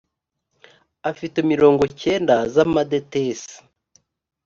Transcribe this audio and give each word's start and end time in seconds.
afite 1.11 1.37
mirongo 1.51 1.83
cyenda 2.01 2.35
z 2.53 2.55
amadetesi 2.65 3.55